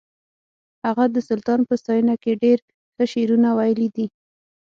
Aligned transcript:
هغه 0.85 1.05
د 1.15 1.17
سلطان 1.29 1.59
په 1.67 1.73
ستاینه 1.81 2.15
کې 2.23 2.39
ډېر 2.43 2.57
ښه 2.95 3.05
شعرونه 3.11 3.49
ویلي 3.57 3.87
دي 3.95 4.05